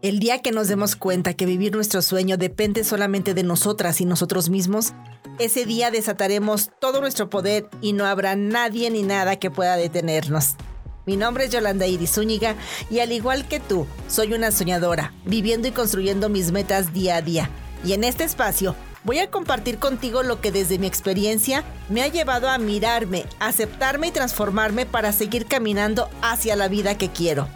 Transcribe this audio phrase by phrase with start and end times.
[0.00, 4.04] El día que nos demos cuenta que vivir nuestro sueño depende solamente de nosotras y
[4.04, 4.92] nosotros mismos,
[5.40, 10.54] ese día desataremos todo nuestro poder y no habrá nadie ni nada que pueda detenernos.
[11.04, 12.54] Mi nombre es Yolanda Iris Zúñiga
[12.92, 17.22] y al igual que tú, soy una soñadora, viviendo y construyendo mis metas día a
[17.22, 17.50] día.
[17.84, 22.06] Y en este espacio voy a compartir contigo lo que desde mi experiencia me ha
[22.06, 27.48] llevado a mirarme, aceptarme y transformarme para seguir caminando hacia la vida que quiero.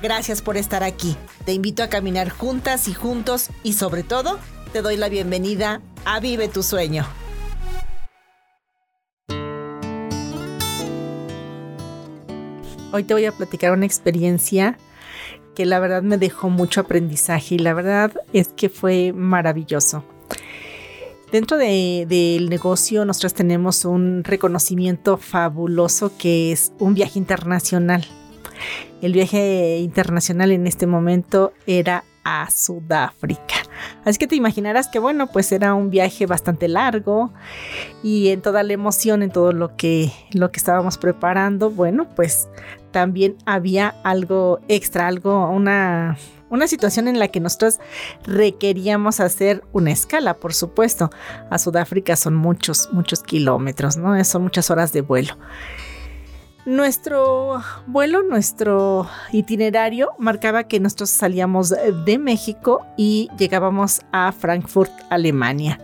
[0.00, 1.16] Gracias por estar aquí.
[1.44, 4.38] Te invito a caminar juntas y juntos y sobre todo
[4.72, 7.04] te doy la bienvenida a Vive tu sueño.
[12.92, 14.78] Hoy te voy a platicar una experiencia
[15.56, 20.04] que la verdad me dejó mucho aprendizaje y la verdad es que fue maravilloso.
[21.32, 28.06] Dentro del negocio nosotros tenemos un reconocimiento fabuloso que es un viaje internacional.
[29.02, 33.54] El viaje internacional en este momento era a Sudáfrica.
[34.04, 37.32] Así que te imaginarás que bueno, pues era un viaje bastante largo
[38.02, 42.48] y en toda la emoción, en todo lo que lo que estábamos preparando, bueno, pues
[42.90, 46.18] también había algo extra, algo una
[46.50, 47.78] una situación en la que nosotros
[48.24, 51.10] requeríamos hacer una escala, por supuesto.
[51.50, 54.22] A Sudáfrica son muchos, muchos kilómetros, ¿no?
[54.24, 55.34] Son muchas horas de vuelo.
[56.68, 65.80] Nuestro vuelo, nuestro itinerario marcaba que nosotros salíamos de México y llegábamos a Frankfurt, Alemania.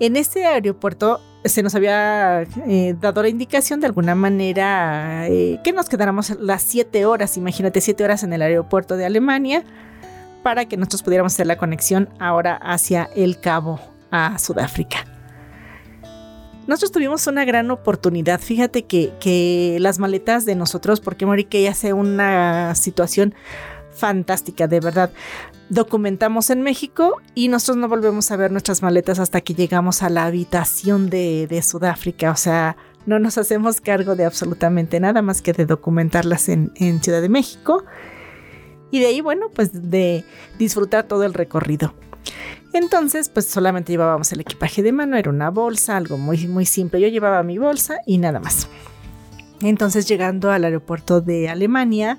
[0.00, 5.74] En este aeropuerto se nos había eh, dado la indicación de alguna manera eh, que
[5.74, 9.62] nos quedáramos las siete horas, imagínate siete horas en el aeropuerto de Alemania,
[10.42, 13.78] para que nosotros pudiéramos hacer la conexión ahora hacia el Cabo,
[14.10, 15.11] a Sudáfrica
[16.66, 18.40] nosotros tuvimos una gran oportunidad.
[18.40, 23.34] Fíjate que, las maletas de nosotros, porque Morique hace una situación
[23.92, 25.10] fantástica, de verdad.
[25.68, 30.10] Documentamos en México y nosotros no volvemos a ver nuestras maletas hasta que llegamos a
[30.10, 32.30] la habitación de, Sudáfrica.
[32.30, 37.02] O sea, no nos hacemos cargo de absolutamente nada más que de documentarlas en, en
[37.02, 37.84] Ciudad de México.
[38.90, 40.24] Y de ahí, bueno, pues de
[40.58, 41.94] disfrutar todo el recorrido.
[42.72, 47.00] Entonces, pues solamente llevábamos el equipaje de mano, era una bolsa, algo muy, muy simple.
[47.00, 48.68] Yo llevaba mi bolsa y nada más.
[49.60, 52.18] Entonces, llegando al aeropuerto de Alemania,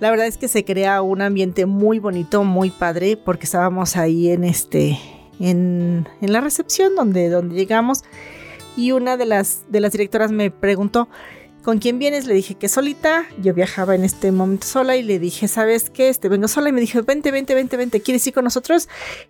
[0.00, 4.30] la verdad es que se crea un ambiente muy bonito, muy padre, porque estábamos ahí
[4.30, 4.98] en este,
[5.38, 8.02] en, en la recepción donde, donde llegamos.
[8.76, 11.08] Y una de las, de las directoras me preguntó,
[11.64, 12.26] ¿Con quién vienes?
[12.26, 13.24] Le dije que solita.
[13.40, 16.10] Yo viajaba en este momento sola y le dije, ¿sabes qué?
[16.10, 18.86] Este, vengo sola y me dijo, vente, vente, vente, vente, ¿quieres ir con nosotros?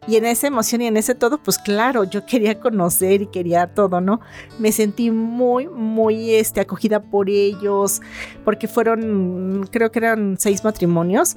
[0.09, 3.69] Y en esa emoción y en ese todo, pues claro, yo quería conocer y quería
[3.69, 4.21] todo, ¿no?
[4.59, 8.01] Me sentí muy, muy este, acogida por ellos,
[8.45, 11.37] porque fueron, creo que eran seis matrimonios.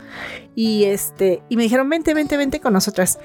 [0.55, 3.19] Y este, y me dijeron, vente, vente, vente con nosotras,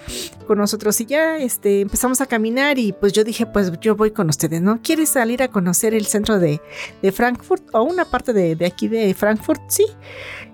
[0.47, 1.01] con nosotros.
[1.01, 4.61] Y ya este, empezamos a caminar y pues yo dije, pues yo voy con ustedes,
[4.61, 4.83] ¿no?
[4.83, 6.61] ¿Quieres salir a conocer el centro de,
[7.01, 7.62] de Frankfurt?
[7.73, 9.87] O una parte de, aquí de Frankfurt, sí.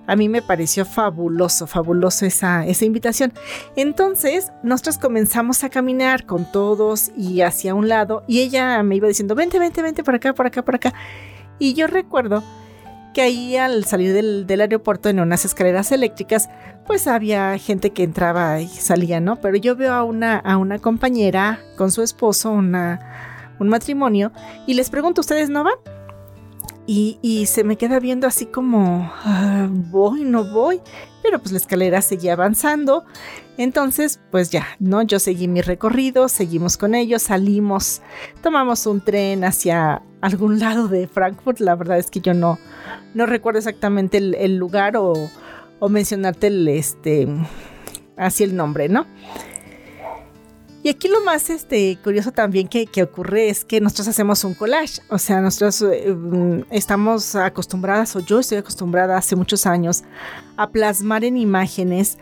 [0.06, 3.32] A mí me pareció fabuloso, fabuloso esa, esa invitación.
[3.76, 9.06] Entonces, nosotros comenzamos a caminar con todos y hacia un lado, y ella me iba
[9.06, 10.94] diciendo, vente, vente, vente por acá, por acá, por acá.
[11.58, 12.42] Y yo recuerdo
[13.12, 16.48] que ahí al salir del, aeropuerto en unas escaleras eléctricas,
[16.86, 19.36] pues había gente que entraba y salía, ¿no?
[19.40, 24.32] Pero yo veo a una, a una compañera con su esposo, una, un matrimonio,
[24.66, 25.97] y les pregunto, ¿ustedes no van?
[26.90, 30.80] Y, se me queda viendo así como, ah, voy, no voy,
[31.22, 33.04] pero pues la escalera seguía avanzando.
[33.58, 35.02] Entonces, pues ya, ¿no?
[35.02, 38.00] Yo seguí mi recorrido, seguimos con ellos, salimos,
[38.42, 41.60] tomamos un tren hacia algún lado de Frankfurt.
[41.60, 42.58] La verdad es que yo no,
[43.12, 45.12] no recuerdo exactamente el, lugar o,
[45.80, 47.28] o mencionarte el, este,
[48.16, 49.06] así el nombre, ¿no?
[50.82, 55.02] Y aquí lo más este, curioso también que, ocurre es que nosotros hacemos un collage.
[55.10, 60.04] O sea, nosotros eh, mm, estamos acostumbradas, o yo estoy acostumbrada hace muchos años,
[60.56, 62.18] a plasmar en imágenes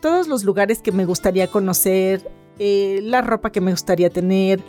[0.00, 2.26] todos los lugares que me gustaría conocer,
[2.58, 4.62] eh, la ropa que me gustaría tener,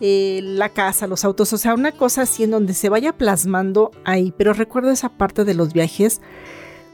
[0.00, 3.90] eh, la casa, los autos, o sea, una cosa así en donde se vaya plasmando
[4.04, 4.32] ahí.
[4.36, 6.20] Pero recuerdo esa parte de los viajes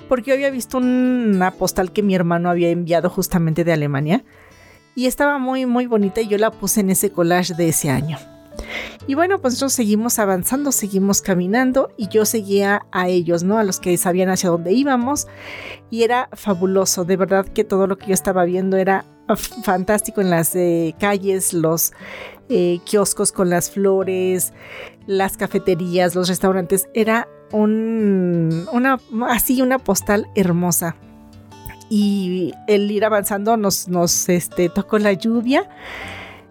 [0.09, 4.25] porque yo había visto una postal que mi hermano había enviado justamente de Alemania
[4.94, 8.19] y estaba muy muy bonita y yo la puse en ese collage de ese año.
[9.06, 13.59] Y bueno, pues nosotros seguimos avanzando, seguimos caminando y yo seguía a ellos, ¿no?
[13.59, 15.27] A los que sabían hacia dónde íbamos
[15.91, 19.05] y era fabuloso, de verdad que todo lo que yo estaba viendo era
[19.62, 21.93] fantástico en las eh, calles, los
[22.49, 24.53] eh, kioscos con las flores,
[25.06, 30.97] las cafeterías, los restaurantes, era un, una, así una postal hermosa.
[31.94, 35.69] Y el ir avanzando nos, nos este, tocó la lluvia.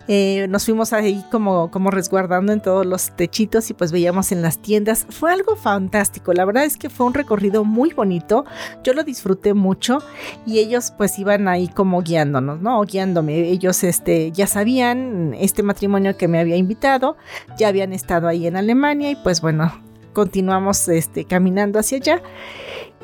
[0.08, 4.44] Eh, nos fuimos ahí como, como resguardando en todos los techitos y pues veíamos en
[4.44, 5.08] las tiendas.
[5.10, 6.32] Fue algo fantástico.
[6.34, 8.46] La verdad es que fue un recorrido muy bonito.
[8.84, 10.04] Yo lo disfruté mucho
[10.46, 12.80] y ellos pues iban ahí como guiándonos, ¿no?
[12.84, 13.40] Guiándome.
[13.50, 17.18] Ellos este, ya sabían este matrimonio que me había invitado.
[17.58, 19.74] Ya habían estado ahí en Alemania y pues bueno,
[20.14, 22.22] continuamos este, caminando hacia allá.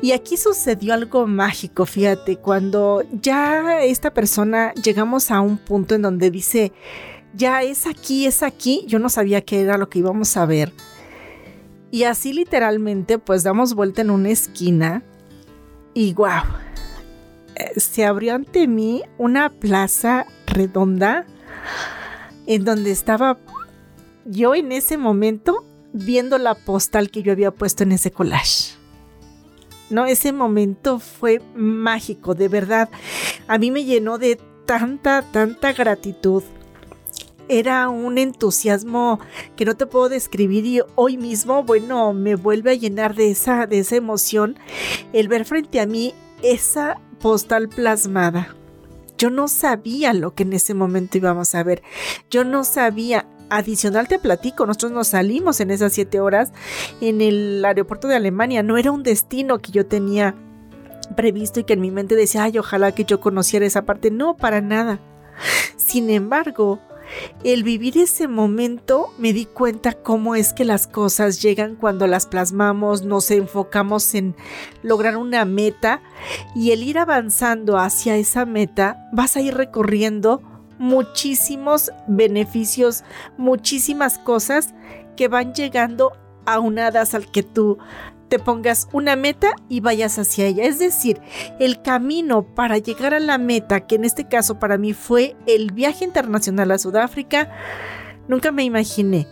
[0.00, 6.02] Y aquí sucedió algo mágico, fíjate, cuando ya esta persona llegamos a un punto en
[6.02, 6.72] donde dice,
[7.34, 10.72] ya es aquí, es aquí, yo no sabía qué era lo que íbamos a ver.
[11.90, 15.02] Y así literalmente pues damos vuelta en una esquina
[15.94, 16.42] y wow,
[17.56, 21.26] eh, se abrió ante mí una plaza redonda
[22.46, 23.38] en donde estaba
[24.26, 28.74] yo en ese momento viendo la postal que yo había puesto en ese collage.
[29.90, 32.90] No, ese momento fue mágico, de verdad.
[33.46, 36.42] A mí me llenó de tanta, tanta gratitud.
[37.48, 39.18] Era un entusiasmo
[39.56, 43.66] que no te puedo describir y hoy mismo, bueno, me vuelve a llenar de esa,
[43.66, 44.58] de esa emoción
[45.14, 46.12] el ver frente a mí
[46.42, 48.54] esa postal plasmada.
[49.16, 51.82] Yo no sabía lo que en ese momento íbamos a ver.
[52.30, 56.52] Yo no sabía adicional te platico, nosotros nos salimos en esas siete horas
[57.00, 60.34] en el aeropuerto de Alemania, no era un destino que yo tenía
[61.16, 64.36] previsto y que en mi mente decía, ay, ojalá que yo conociera esa parte, no,
[64.36, 65.00] para nada.
[65.76, 66.80] Sin embargo,
[67.44, 72.26] el vivir ese momento me di cuenta cómo es que las cosas llegan cuando las
[72.26, 74.34] plasmamos, nos enfocamos en
[74.82, 76.02] lograr una meta
[76.54, 80.42] y el ir avanzando hacia esa meta vas a ir recorriendo
[80.78, 83.04] muchísimos beneficios,
[83.36, 84.74] muchísimas cosas
[85.16, 86.12] que van llegando
[86.46, 87.78] aunadas al que tú
[88.28, 90.64] te pongas una meta y vayas hacia ella.
[90.64, 91.20] Es decir,
[91.58, 95.72] el camino para llegar a la meta, que en este caso para mí fue el
[95.72, 97.50] viaje internacional a Sudáfrica,
[98.28, 99.26] nunca me imaginé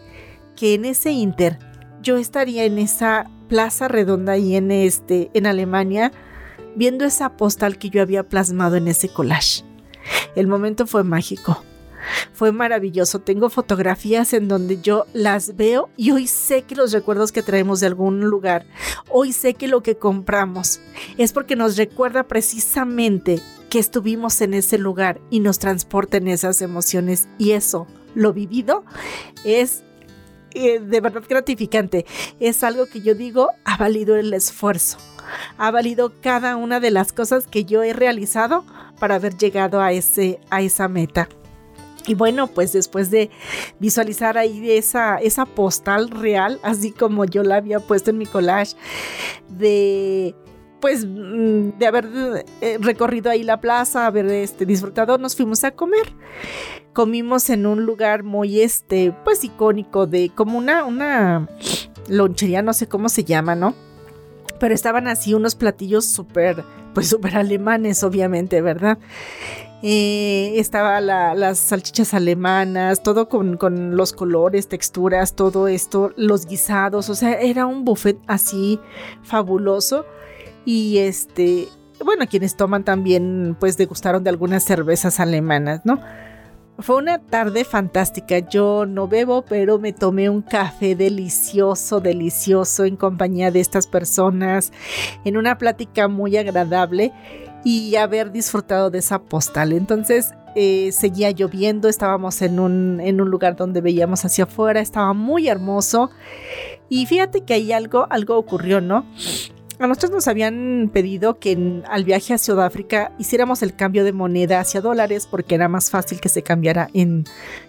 [0.56, 1.58] que en ese inter
[2.02, 6.12] yo estaría en esa plaza redonda y en este en Alemania
[6.75, 9.64] viendo esa postal que yo había plasmado en ese collage.
[10.37, 11.65] El momento fue mágico.
[12.33, 13.21] Fue maravilloso.
[13.21, 17.81] Tengo fotografías en donde yo las veo y hoy sé que los recuerdos que traemos
[17.81, 18.67] de algún lugar,
[19.09, 20.81] hoy sé que lo que compramos
[21.19, 23.41] es porque nos recuerda precisamente
[23.71, 28.85] que estuvimos en ese lugar y nos transporta en esas emociones y eso, lo vivido,
[29.44, 29.83] es
[30.53, 32.06] eh, de verdad gratificante.
[32.38, 34.99] Es algo que yo digo ha valido el esfuerzo
[35.59, 38.65] ha valido cada una de las cosas que yo he realizado
[38.98, 41.28] para haber llegado a, ese, a esa meta.
[42.06, 43.31] Y bueno, pues después de
[43.81, 48.76] visualizar ahí esa, esa postal real, así como yo la había puesto en mi collage,
[49.48, 50.34] de
[50.81, 55.72] pues mm, de haber eh, recorrido ahí la plaza, haber este, disfrutado, nos fuimos a
[55.72, 56.14] comer.
[56.92, 61.49] Comimos en un lugar muy este, pues icónico de como una, una
[62.08, 63.75] lonchería, no sé cómo se llama, ¿no?
[64.58, 66.64] Pero estaban así unos platillos súper,
[66.94, 68.99] pues súper alemanes, obviamente, ¿verdad?
[69.82, 77.11] Eh, estaba las salchichas alemanas, todo con, con, los colores, texturas, todo esto, los guisados,
[77.11, 78.81] o sea, era un buffet así
[79.23, 80.06] fabuloso.
[80.64, 81.69] Y este,
[82.05, 86.00] bueno, quienes toman también, pues degustaron de algunas cervezas alemanas, ¿no?
[86.78, 88.38] Fue una tarde fantástica.
[88.38, 94.73] Yo no bebo, pero me tomé un café delicioso, delicioso en compañía de estas personas,
[95.25, 97.12] en una plática muy agradable
[97.64, 99.73] y haber disfrutado de esa postal.
[99.73, 105.14] Entonces eh, seguía lloviendo, estábamos en un, en un lugar donde veíamos hacia afuera, estaba
[105.14, 106.11] muy hermoso.
[106.88, 109.06] Y fíjate que ahí algo, algo ocurrió, ¿no?
[109.78, 114.61] A nosotros nos habían pedido que al viaje a Sudáfrica hiciéramos el cambio de moneda
[114.61, 117.25] hacia dólares porque era más fácil que se cambiara en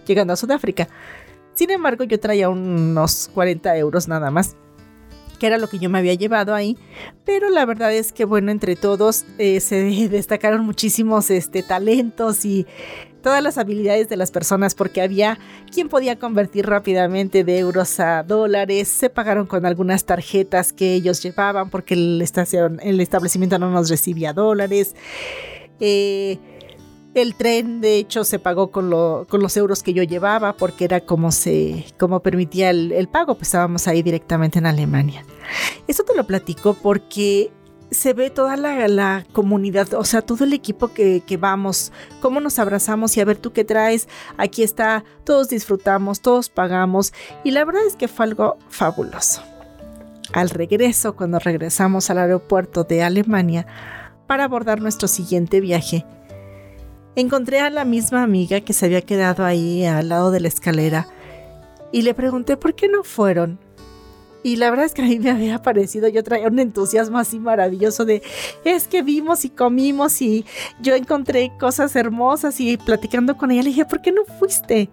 [0.05, 0.87] llegando a Sudáfrica.
[1.53, 4.55] Sin embargo, yo traía unos 40 euros nada más,
[5.39, 6.77] que era lo que yo me había llevado ahí.
[7.25, 12.67] Pero la verdad es que, bueno, entre todos eh, se destacaron muchísimos este, talentos y
[13.27, 15.37] todas las habilidades de las personas porque había
[15.69, 21.21] quien podía convertir rápidamente de euros a dólares, se pagaron con algunas tarjetas que ellos
[21.21, 24.95] llevaban porque el, establecimiento no nos recibía dólares.
[25.81, 26.37] Eh,
[27.15, 28.89] el tren, de hecho, se pagó con,
[29.25, 33.35] con, los euros que yo llevaba porque era como se como permitía el, el, pago,
[33.35, 35.25] pues estábamos ahí directamente en Alemania.
[35.85, 37.51] Eso te lo platico porque
[37.91, 41.91] se ve toda la, comunidad, o sea, todo el equipo que, que, vamos,
[42.21, 47.13] cómo nos abrazamos y a ver tú qué traes, aquí está, todos disfrutamos, todos pagamos
[47.43, 49.41] y la verdad es que fue algo fabuloso.
[50.33, 53.65] Al regreso, cuando regresamos al aeropuerto de Alemania,
[54.27, 56.05] para abordar nuestro siguiente viaje.
[57.15, 61.07] Encontré a la misma amiga que se había quedado ahí al lado de la escalera
[61.91, 63.59] y le pregunté por qué no fueron.
[64.47, 67.37] Y la verdad es que a mí me había parecido, yo traía un entusiasmo así
[67.37, 68.23] maravilloso de,
[68.63, 70.45] es que vimos y comimos y
[70.79, 74.89] yo encontré cosas hermosas y platicando con ella le dije, ¿por qué no fuiste?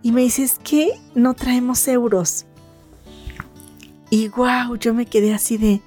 [0.00, 2.46] Y me dice, es que no traemos euros.
[4.08, 5.82] Y wow, yo me quedé así de,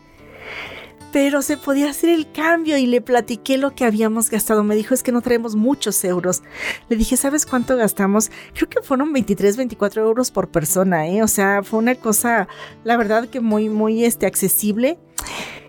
[1.14, 4.64] pero se podía hacer el cambio y le platiqué lo que habíamos gastado.
[4.64, 6.42] Me dijo, es que no traemos muchos euros.
[6.90, 8.32] Le dije, ¿sabes cuánto gastamos?
[8.56, 11.22] Creo que fueron 23, 24 euros por persona, ¿eh?
[11.22, 12.48] O sea, fue una cosa,
[12.84, 14.98] la verdad que muy, muy este, accesible.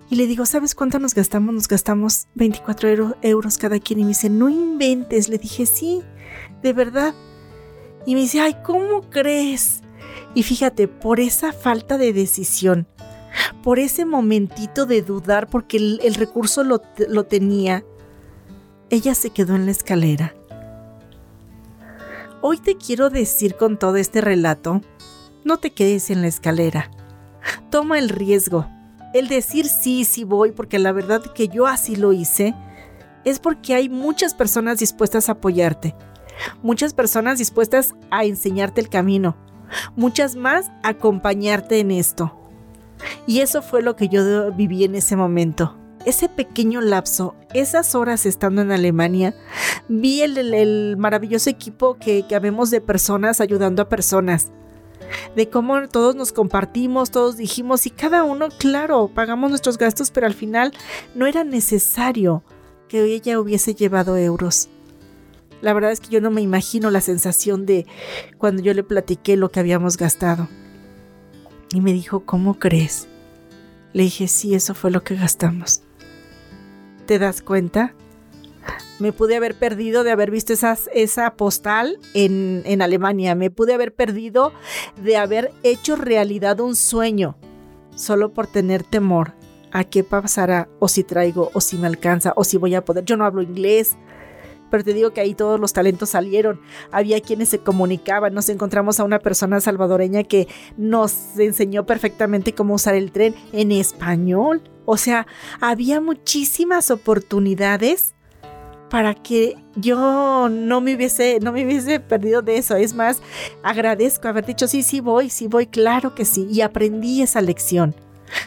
[0.09, 1.55] Y le digo, ¿sabes cuánto nos gastamos?
[1.55, 4.01] Nos gastamos 24 euros cada quien.
[4.01, 5.29] Y me dice, no inventes.
[5.29, 6.01] Le dije, sí,
[6.63, 7.15] de verdad.
[8.07, 9.83] Y me dice, ay, ¿cómo crees?
[10.35, 12.89] Y fíjate, por esa falta de decisión,
[13.63, 17.85] por ese momentito de dudar porque el, recurso lo, lo tenía,
[18.91, 20.35] ella se quedó en la escalera.
[22.41, 24.83] Hoy te quiero decir con todo este relato,
[25.45, 26.91] no te quedes en la escalera.
[27.71, 28.67] Toma el riesgo.
[29.15, 32.55] El decir sí, sí voy, porque la verdad que yo así lo hice,
[33.25, 35.95] es porque hay muchas personas dispuestas a apoyarte,
[36.63, 39.37] muchas personas dispuestas a enseñarte el camino,
[39.97, 42.44] muchas más a acompañarte en esto.
[43.27, 45.77] Y eso fue lo que yo viví en ese momento.
[46.05, 49.35] Ese pequeño lapso, esas horas estando en Alemania,
[49.89, 54.53] vi el, maravilloso equipo que, que habemos de personas ayudando a personas
[55.37, 60.27] de cómo todos nos compartimos, todos dijimos y cada uno, claro, pagamos nuestros gastos, pero
[60.27, 60.73] al final
[61.15, 62.43] no era necesario
[62.89, 64.69] que ella hubiese llevado euros.
[65.61, 67.87] La verdad es que yo no me imagino la sensación de
[68.39, 70.49] cuando yo le platiqué lo que habíamos gastado.
[71.75, 73.09] Y me dijo, ¿cómo crees?
[73.93, 75.83] Le dije, sí, eso fue lo que gastamos.
[77.07, 77.95] ¿Te das cuenta?
[79.01, 83.35] Me pude haber perdido de haber visto esas, esa postal en, en Alemania.
[83.35, 84.53] Me pude haber perdido
[85.03, 87.37] de haber hecho realidad un sueño
[87.97, 89.33] solo por tener temor
[89.73, 93.05] a qué pasará o si traigo o si me alcanza o si voy a poder.
[93.05, 93.97] Yo no hablo inglés,
[94.71, 96.61] pero te digo que ahí todos los talentos salieron.
[96.91, 102.75] Había quienes se comunicaban, nos encontramos a una persona salvadoreña que nos enseñó perfectamente cómo
[102.75, 104.63] usar el tren en español.
[104.87, 105.27] O sea,
[105.61, 108.15] había muchísimas oportunidades
[108.91, 112.77] para que yo no me hubiese, no me hubiese perdido de eso.
[112.77, 113.23] Es más,
[113.63, 116.47] agradezco haber dicho, sí, sí voy, sí voy, claro que sí.
[116.51, 117.95] Y aprendí esa lección.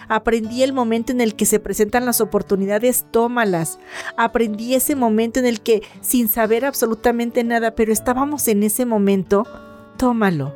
[0.08, 3.80] Aprendí el momento en el que se presentan las oportunidades, tómalas.
[4.18, 9.46] Aprendí ese momento en el que, sin saber absolutamente nada, pero estábamos en ese momento,
[9.98, 10.56] tómalo.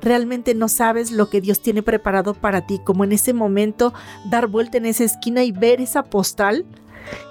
[0.00, 3.92] Realmente no sabes lo que Dios tiene preparado para ti, como en ese momento
[4.30, 6.66] dar vuelta en esa esquina y ver esa postal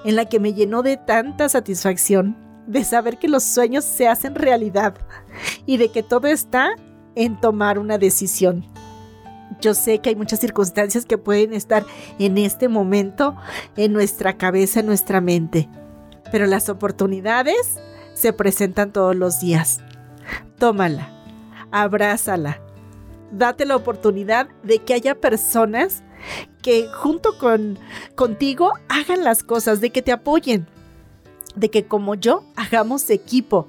[0.05, 2.36] en la que me llenó de tanta satisfacción,
[2.67, 4.95] de saber que los sueños se hacen realidad
[5.65, 6.75] y de que todo está
[7.15, 8.65] en tomar una decisión.
[9.61, 11.85] Yo sé que hay muchas circunstancias que pueden estar
[12.19, 13.35] en este momento
[13.75, 15.69] en nuestra cabeza, en nuestra mente,
[16.31, 17.77] pero las oportunidades
[18.13, 19.79] se presentan todos los días.
[20.57, 21.09] Tómala,
[21.71, 22.59] abrázala,
[23.31, 26.03] date la oportunidad de que haya personas
[26.61, 27.79] que junto con
[28.15, 30.67] contigo hagan las cosas, de que te apoyen,
[31.55, 33.67] de que como yo hagamos equipo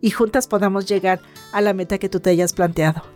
[0.00, 1.20] y juntas podamos llegar
[1.52, 3.15] a la meta que tú te hayas planteado.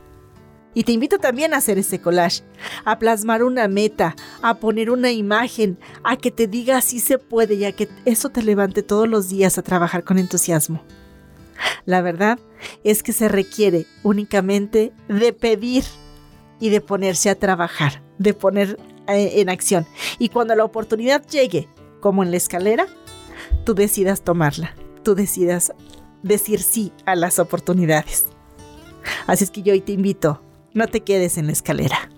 [0.73, 2.43] Y te invito también a hacer ese collage,
[2.85, 7.55] a plasmar una meta, a poner una imagen, a que te diga si se puede
[7.55, 10.85] y a que eso te levante todos los días a trabajar con entusiasmo.
[11.87, 12.39] La verdad
[12.85, 15.85] es que se requiere únicamente de pedir
[16.61, 19.87] y de ponerse a trabajar, de poner eh, en acción.
[20.19, 21.69] Y cuando la oportunidad llegue,
[22.01, 22.87] como en la escalera,
[23.65, 25.73] tú decidas tomarla, tú decidas
[26.23, 28.27] decir sí a las oportunidades.
[29.27, 30.43] Así es que yo hoy te invito
[30.75, 32.11] no te quedes en la escalera.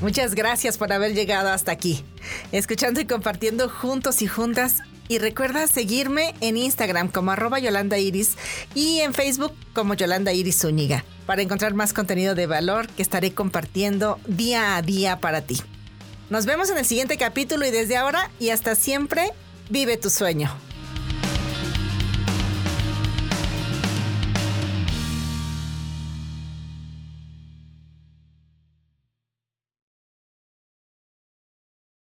[0.00, 2.04] Muchas gracias por haber llegado hasta aquí,
[2.50, 4.78] escuchando y compartiendo juntos y juntas.
[5.08, 8.36] Y recuerda seguirme en Instagram como arroba Yolanda Iris
[8.74, 13.32] y en Facebook como Yolanda Iris Zúñiga para encontrar más contenido de valor que estaré
[13.32, 15.60] compartiendo día a día para ti.
[16.30, 19.30] Nos vemos en el siguiente capítulo y desde ahora y hasta siempre,
[19.70, 20.50] vive tu sueño.